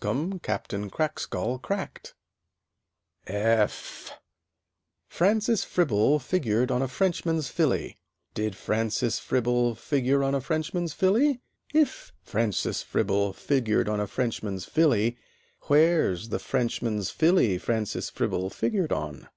F 0.00 0.04
f 0.04 0.72
[Illustration: 0.72 0.88
Francis 0.88 1.24
Fribble] 1.24 1.68
Francis 5.08 5.64
Fribble 5.64 6.18
figured 6.20 6.70
on 6.70 6.80
a 6.82 6.86
Frenchman's 6.86 7.48
Filly: 7.48 7.98
Did 8.32 8.54
Francis 8.54 9.18
Fribble 9.18 9.74
figure 9.74 10.22
on 10.22 10.36
a 10.36 10.40
Frenchman's 10.40 10.92
Filly? 10.92 11.40
If 11.74 12.12
Francis 12.22 12.84
Fribble 12.84 13.32
figured 13.32 13.88
on 13.88 13.98
a 13.98 14.06
Frenchman's 14.06 14.64
Filly, 14.66 15.18
Where's 15.62 16.28
the 16.28 16.38
Frenchman's 16.38 17.10
Filly 17.10 17.58
Francis 17.58 18.08
Fribble 18.08 18.50
figured 18.50 18.92
on? 18.92 19.28